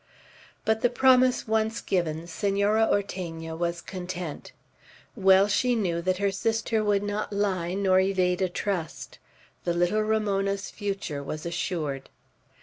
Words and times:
But 0.65 0.81
the 0.81 0.89
promise 0.89 1.47
once 1.47 1.79
given, 1.79 2.25
Senora 2.25 2.89
Ortegna 2.91 3.55
was 3.55 3.81
content. 3.83 4.51
Well 5.15 5.47
she 5.47 5.75
knew 5.75 6.01
that 6.01 6.17
her 6.17 6.31
sister 6.31 6.83
would 6.83 7.03
not 7.03 7.31
lie, 7.31 7.75
nor 7.75 7.99
evade 7.99 8.41
a 8.41 8.49
trust. 8.49 9.19
The 9.63 9.75
little 9.75 10.01
Ramona's 10.01 10.71
future 10.71 11.21
was 11.21 11.45
assured. 11.45 12.09